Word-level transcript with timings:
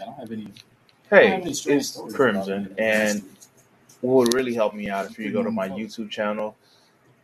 I 0.00 0.04
don't 0.04 0.14
have 0.14 0.32
any. 0.32 0.48
Hey, 1.10 1.40
it's 1.44 2.00
Crimson, 2.14 2.74
and 2.78 3.22
what 4.00 4.26
would 4.26 4.34
really 4.34 4.54
help 4.54 4.74
me 4.74 4.88
out 4.88 5.06
if 5.10 5.18
you 5.18 5.32
go 5.32 5.42
to 5.42 5.50
my 5.50 5.68
YouTube 5.68 6.10
channel, 6.10 6.56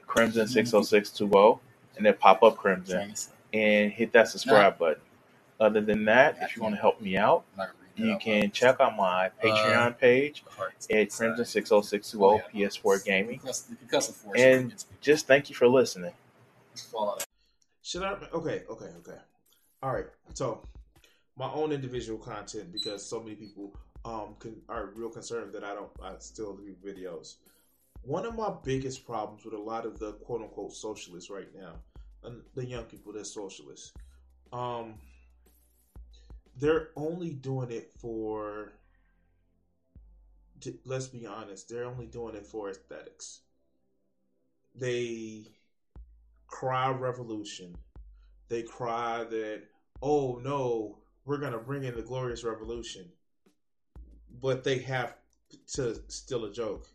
Crimson 0.07 0.47
six 0.47 0.73
oh 0.73 0.83
six 0.83 1.11
two 1.11 1.31
oh, 1.35 1.61
and 1.97 2.07
then 2.07 2.15
pop 2.15 2.43
up 2.43 2.57
Crimson 2.57 3.15
and 3.53 3.93
hit 3.93 4.13
that 4.13 4.29
subscribe 4.29 4.79
button. 4.79 5.03
Other 5.61 5.81
than 5.81 6.05
that, 6.07 6.39
if 6.41 6.57
you 6.57 6.63
want 6.63 6.75
to 6.75 6.81
help 6.81 7.01
me 7.01 7.17
out, 7.17 7.45
you 7.97 8.17
can 8.19 8.51
check 8.51 8.81
out 8.81 8.97
my 8.97 9.31
Patreon 9.43 9.99
page 9.99 10.45
at 10.91 11.11
Crimson 11.11 11.45
six 11.45 11.71
oh 11.73 11.83
six 11.83 12.11
two 12.11 12.25
oh 12.25 12.41
PS4 12.55 13.05
Gaming, 13.05 13.41
and 14.37 14.75
just 15.01 15.27
thank 15.27 15.51
you 15.51 15.57
for 15.57 15.69
listening. 15.69 16.13
Should 17.83 18.05
I? 18.05 18.13
Okay, 18.33 18.63
okay, 18.71 18.87
okay. 18.99 19.19
All 19.83 19.93
right. 19.93 20.07
So 20.35 20.63
my 21.37 21.51
own 21.53 21.73
individual 21.73 22.19
content 22.19 22.73
because 22.73 23.05
so 23.05 23.21
many 23.21 23.35
people 23.35 23.75
um 24.05 24.35
can, 24.39 24.61
are 24.69 24.91
real 24.95 25.09
concerned 25.09 25.53
that 25.53 25.65
I 25.65 25.75
don't 25.75 25.91
I 26.03 26.15
still 26.19 26.55
do 26.55 26.75
videos. 26.85 27.37
One 28.03 28.27
of 28.27 28.35
my 28.35 28.53
biggest 28.65 29.07
problems 29.07 29.45
with 29.45 29.55
a 29.55 29.59
lot 29.59 29.87
of 29.87 29.99
the 29.99 30.13
quote 30.13 30.43
unquote 30.43 30.73
socialists 30.73 31.31
right 31.31 31.49
now, 31.55 31.75
and 32.25 32.43
the 32.55 32.65
young 32.65 32.85
people 32.85 33.13
that's 33.13 33.33
socialists, 33.33 33.93
um, 34.53 34.95
they're 36.59 36.89
only 36.97 37.31
doing 37.31 37.71
it 37.71 37.93
for. 37.99 38.73
Let's 40.85 41.09
be 41.09 41.27
honest, 41.27 41.69
they're 41.69 41.87
only 41.87 42.07
doing 42.07 42.37
it 42.37 42.47
for 42.47 42.71
aesthetics. 42.71 43.41
They 44.77 45.47
cry 46.47 46.91
revolution. 46.91 47.77
They 48.49 48.63
cry 48.63 49.25
that 49.25 49.63
oh 50.03 50.41
no, 50.43 50.99
we're 51.25 51.39
going 51.39 51.53
to 51.53 51.59
bring 51.59 51.85
in 51.85 51.95
the 51.95 52.03
glorious 52.03 52.45
revolution. 52.45 53.07
But 54.41 54.65
they 54.65 54.79
have 54.79 55.15
to 55.75 56.01
still 56.09 56.45
a 56.45 56.53
joke. 56.53 56.89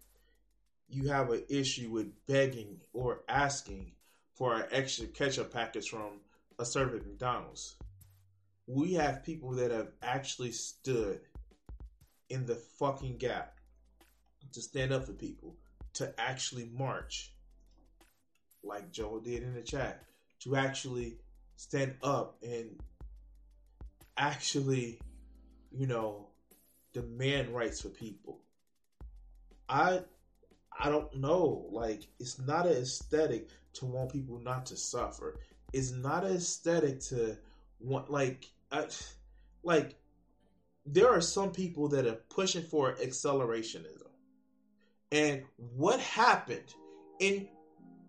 You 0.89 1.09
have 1.09 1.31
an 1.31 1.44
issue 1.50 1.89
with 1.89 2.14
begging 2.28 2.80
or 2.94 3.23
asking 3.28 3.92
for 4.33 4.55
an 4.55 4.66
extra 4.72 5.08
ketchup 5.08 5.52
package 5.52 5.89
from 5.89 6.20
a 6.59 6.66
server 6.66 6.98
at 6.98 7.05
mcdonald's. 7.05 7.75
We 8.67 8.94
have 8.94 9.23
people 9.23 9.52
that 9.52 9.72
have 9.72 9.92
actually 10.02 10.52
stood 10.52 11.22
in 12.30 12.45
the 12.45 12.55
fucking 12.55 13.17
gap 13.17 13.58
to 14.53 14.61
stand 14.61 14.92
up 14.92 15.05
for 15.05 15.14
people 15.14 15.55
to 15.94 16.14
actually 16.20 16.70
march 16.73 17.33
like 18.64 18.92
joe 18.92 19.20
did 19.20 19.44
in 19.44 19.53
the 19.53 19.61
chat 19.61 20.03
to 20.39 20.55
actually 20.55 21.17
stand 21.55 21.95
up 22.03 22.38
and 22.44 22.80
actually, 24.18 25.00
you 25.72 25.88
know, 25.88 26.28
demand 26.94 27.50
rights 27.50 27.82
for 27.82 27.90
people. 27.90 28.42
I 29.70 30.02
I 30.80 30.90
don't 30.90 31.16
know. 31.16 31.68
Like 31.72 32.08
it's 32.20 32.40
not 32.40 32.66
an 32.66 32.73
aesthetic 32.73 33.50
to 33.73 33.86
want 33.86 34.11
people 34.11 34.39
not 34.39 34.66
to 34.67 34.77
suffer. 34.77 35.39
It's 35.73 35.92
not 35.92 36.23
an 36.23 36.36
aesthetic 36.36 37.00
to 37.02 37.38
want 37.80 38.10
like 38.10 38.45
I, 38.72 38.88
like 39.64 39.95
there 40.86 41.10
are 41.10 41.22
some 41.22 41.52
people 41.52 41.88
that 41.89 42.08
are 42.08 42.20
pushing 42.30 42.64
for 42.64 42.94
accelerationism. 42.95 44.04
And 45.11 45.44
what 45.58 46.00
happened 46.00 46.73
in 47.20 47.48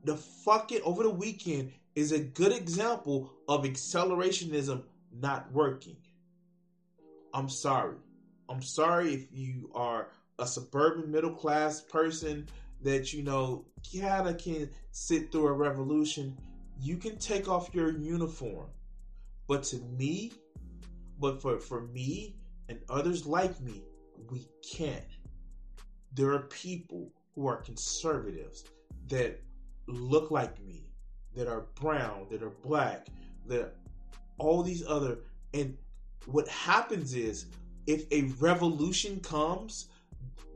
the 0.05 0.17
fucking 0.17 0.81
over 0.85 1.03
the 1.03 1.11
weekend 1.11 1.73
is 1.95 2.13
a 2.13 2.19
good 2.19 2.53
example 2.53 3.33
of 3.49 3.65
accelerationism 3.65 4.83
not 5.13 5.53
working. 5.53 5.97
I'm 7.35 7.49
sorry. 7.49 7.97
I'm 8.49 8.63
sorry 8.63 9.15
if 9.15 9.29
you 9.31 9.71
are 9.75 10.09
a 10.39 10.47
suburban 10.47 11.11
middle 11.11 11.35
class 11.35 11.81
person 11.81 12.47
that 12.83 13.13
you 13.13 13.23
know 13.23 13.65
kind 14.01 14.29
of 14.29 14.39
can 14.39 14.71
sit 14.93 15.31
through 15.33 15.49
a 15.49 15.53
revolution. 15.53 16.37
You 16.81 16.97
can 16.97 17.19
take 17.19 17.49
off 17.49 17.75
your 17.75 17.91
uniform, 17.91 18.69
but 19.47 19.65
to 19.65 19.77
me, 19.77 20.33
but 21.19 21.43
for 21.43 21.59
for 21.59 21.83
me 21.83 22.37
and 22.69 22.79
others 22.89 23.27
like 23.27 23.61
me, 23.61 23.83
we 24.31 24.47
can't. 24.63 25.03
There 26.15 26.33
are 26.33 26.43
people 26.43 27.13
who 27.35 27.47
are 27.47 27.57
conservatives 27.57 28.65
that 29.09 29.41
look 29.87 30.31
like 30.31 30.61
me, 30.65 30.89
that 31.35 31.49
are 31.49 31.67
brown, 31.75 32.27
that 32.31 32.43
are 32.43 32.51
black, 32.51 33.07
that 33.47 33.75
all 34.39 34.63
these 34.63 34.87
other 34.87 35.19
and 35.55 35.77
what 36.27 36.49
happens 36.49 37.15
is 37.15 37.47
if 37.87 38.05
a 38.13 38.23
revolution 38.39 39.21
comes 39.21 39.89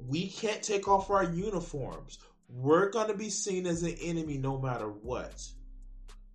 we 0.08 0.28
can't 0.28 0.62
take 0.62 0.88
off 0.88 1.10
our 1.10 1.24
uniforms. 1.24 2.18
We're 2.48 2.90
going 2.90 3.08
to 3.08 3.14
be 3.14 3.30
seen 3.30 3.66
as 3.66 3.82
an 3.82 3.96
enemy 4.00 4.38
no 4.38 4.58
matter 4.58 4.88
what. 4.88 5.42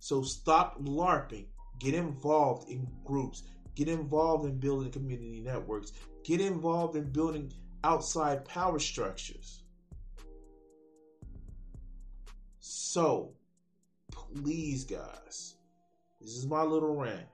So 0.00 0.22
stop 0.22 0.80
larping. 0.82 1.46
Get 1.78 1.94
involved 1.94 2.68
in 2.68 2.88
groups. 3.04 3.44
Get 3.74 3.88
involved 3.88 4.44
in 4.46 4.58
building 4.58 4.90
community 4.90 5.40
networks. 5.40 5.92
Get 6.24 6.40
involved 6.40 6.96
in 6.96 7.10
building 7.10 7.52
outside 7.84 8.44
power 8.44 8.78
structures. 8.78 9.62
So 12.60 13.32
please 14.10 14.84
guys 14.84 15.54
this 16.20 16.30
is 16.30 16.46
my 16.46 16.62
little 16.62 16.94
rant 16.94 17.26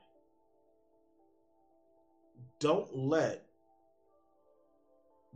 don't 2.64 2.96
let 2.96 3.44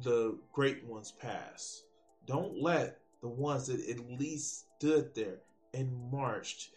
the 0.02 0.38
great 0.54 0.82
ones 0.86 1.12
pass. 1.20 1.82
Don't 2.26 2.62
let 2.62 3.00
the 3.20 3.28
ones 3.28 3.66
that 3.66 3.86
at 3.86 4.18
least 4.18 4.64
stood 4.78 5.14
there 5.14 5.36
and 5.74 6.10
marched 6.10 6.70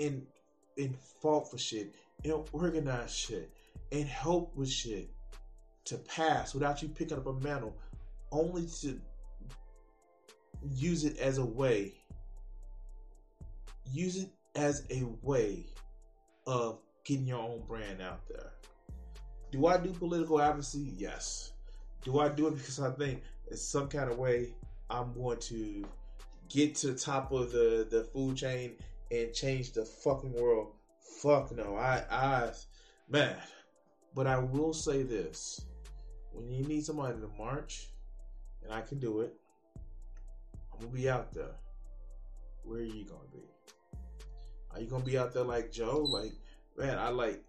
and 0.00 0.26
and 0.78 0.96
fought 1.20 1.50
for 1.50 1.58
shit 1.58 1.94
and 2.24 2.32
organized 2.52 3.14
shit 3.14 3.50
and 3.92 4.06
helped 4.06 4.56
with 4.56 4.70
shit 4.70 5.10
to 5.84 5.98
pass 5.98 6.54
without 6.54 6.80
you 6.80 6.88
picking 6.88 7.18
up 7.18 7.26
a 7.26 7.32
mantle 7.34 7.76
only 8.32 8.66
to 8.80 8.98
use 10.62 11.04
it 11.04 11.18
as 11.18 11.36
a 11.36 11.44
way 11.44 11.92
use 13.92 14.16
it 14.16 14.30
as 14.54 14.86
a 14.90 15.04
way 15.20 15.66
of 16.46 16.78
getting 17.04 17.26
your 17.26 17.40
own 17.40 17.62
brand 17.68 18.00
out 18.00 18.26
there 18.26 18.52
do 19.50 19.66
I 19.66 19.78
do 19.78 19.90
political 19.90 20.40
advocacy? 20.40 20.92
Yes. 20.96 21.52
Do 22.04 22.20
I 22.20 22.28
do 22.28 22.48
it 22.48 22.56
because 22.56 22.80
I 22.80 22.90
think 22.90 23.22
in 23.50 23.56
some 23.56 23.88
kind 23.88 24.10
of 24.10 24.18
way 24.18 24.54
I'm 24.90 25.12
going 25.14 25.38
to 25.40 25.86
get 26.48 26.74
to 26.76 26.88
the 26.88 26.98
top 26.98 27.32
of 27.32 27.52
the, 27.52 27.86
the 27.90 28.04
food 28.04 28.36
chain 28.36 28.72
and 29.10 29.32
change 29.32 29.72
the 29.72 29.84
fucking 29.84 30.32
world? 30.32 30.72
Fuck 31.22 31.56
no. 31.56 31.76
I 31.76 32.04
I 32.10 32.50
man. 33.08 33.36
But 34.14 34.26
I 34.26 34.38
will 34.38 34.72
say 34.72 35.02
this. 35.02 35.60
When 36.32 36.50
you 36.50 36.64
need 36.64 36.84
somebody 36.84 37.18
to 37.20 37.30
march, 37.38 37.88
and 38.62 38.72
I 38.72 38.80
can 38.80 38.98
do 38.98 39.20
it, 39.20 39.34
I'm 40.72 40.80
gonna 40.80 40.92
be 40.92 41.08
out 41.08 41.32
there. 41.32 41.54
Where 42.64 42.80
are 42.80 42.84
you 42.84 43.04
gonna 43.04 43.20
be? 43.32 43.42
Are 44.70 44.80
you 44.80 44.86
gonna 44.86 45.04
be 45.04 45.18
out 45.18 45.32
there 45.32 45.44
like 45.44 45.72
Joe? 45.72 46.04
Like, 46.08 46.32
man, 46.76 46.98
I 46.98 47.08
like 47.08 47.42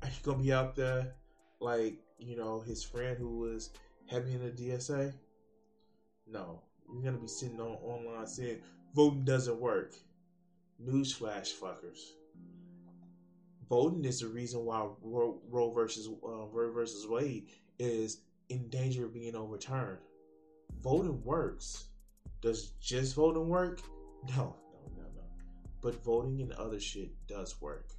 you 0.04 0.10
gonna 0.22 0.42
be 0.42 0.52
out 0.52 0.76
there 0.76 1.14
like 1.60 1.98
you 2.18 2.36
know 2.36 2.60
his 2.60 2.82
friend 2.82 3.16
who 3.18 3.38
was 3.38 3.70
heavy 4.06 4.34
in 4.34 4.44
the 4.44 4.50
DSA? 4.50 5.12
No, 6.26 6.62
you're 6.92 7.02
gonna 7.02 7.18
be 7.18 7.28
sitting 7.28 7.60
on 7.60 7.78
online 7.82 8.26
saying 8.26 8.58
voting 8.94 9.24
doesn't 9.24 9.60
work. 9.60 9.94
Newsflash, 10.82 11.52
fuckers. 11.54 11.98
Voting 13.68 14.04
is 14.04 14.20
the 14.20 14.26
reason 14.28 14.64
why 14.64 14.88
Roe, 15.02 15.38
Roe 15.48 15.70
versus 15.72 16.08
uh, 16.08 16.46
Roe 16.46 16.72
versus 16.72 17.06
Wade 17.06 17.48
is 17.78 18.22
in 18.48 18.68
danger 18.68 19.04
of 19.04 19.14
being 19.14 19.36
overturned. 19.36 19.98
Voting 20.82 21.22
works. 21.22 21.86
Does 22.40 22.70
just 22.80 23.14
voting 23.14 23.48
work? 23.48 23.80
No, 24.28 24.56
no, 24.72 24.92
no, 24.96 25.02
no. 25.02 25.22
But 25.82 26.02
voting 26.02 26.40
and 26.40 26.52
other 26.52 26.80
shit 26.80 27.10
does 27.26 27.60
work. 27.60 27.90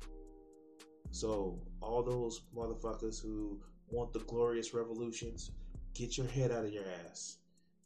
So 1.12 1.60
all 1.82 2.04
those 2.04 2.42
motherfuckers 2.56 3.22
who 3.22 3.60
want 3.90 4.14
the 4.14 4.20
glorious 4.20 4.74
revolutions, 4.74 5.52
get 5.94 6.18
your 6.18 6.28
head 6.28 6.52
out 6.52 6.66
of 6.66 6.74
your 6.74 6.86
ass 7.10 7.38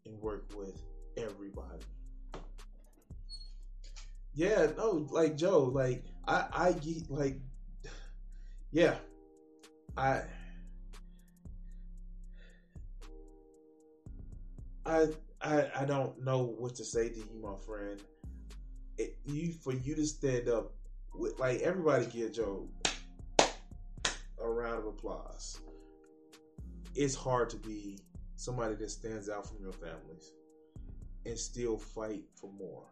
and 0.06 0.19
work 0.22 0.45
with 0.56 0.81
everybody. 1.18 1.83
Yeah, 4.36 4.68
no, 4.77 5.07
like 5.10 5.38
Joe, 5.38 5.63
like 5.63 6.04
I, 6.27 6.45
I 6.51 6.75
like, 7.10 7.39
yeah, 8.72 8.95
I, 9.98 10.22
I, 14.86 15.07
I, 15.42 15.69
I 15.80 15.86
don't 15.86 16.24
know 16.24 16.44
what 16.44 16.75
to 16.75 16.86
say 16.86 17.10
to 17.10 17.16
you, 17.18 17.42
my 17.42 17.57
friend. 17.66 18.00
It, 18.98 19.18
you 19.25 19.51
for 19.51 19.74
you 19.74 19.95
to 19.95 20.06
stand 20.06 20.48
up 20.48 20.74
with 21.13 21.39
like 21.39 21.62
everybody 21.62 22.06
get 22.06 22.33
Joe 22.33 22.68
round 24.65 24.79
of 24.79 24.88
applause. 24.88 25.59
It's 26.95 27.13
hard 27.13 27.50
to 27.51 27.57
be 27.57 28.00
somebody 28.35 28.75
that 28.75 28.89
stands 28.89 29.29
out 29.29 29.47
from 29.47 29.62
your 29.62 29.73
families 29.73 30.31
and 31.25 31.38
still 31.38 31.77
fight 31.77 32.23
for 32.33 32.51
more. 32.51 32.85